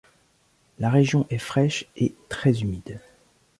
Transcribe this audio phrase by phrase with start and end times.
[0.79, 2.99] La région est fraiche et très humide.